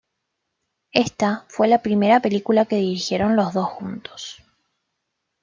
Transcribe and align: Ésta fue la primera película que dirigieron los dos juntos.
Ésta 0.93 1.45
fue 1.47 1.67
la 1.67 1.83
primera 1.83 2.19
película 2.23 2.65
que 2.65 2.77
dirigieron 2.77 3.35
los 3.35 3.53
dos 3.53 3.67
juntos. 3.67 4.41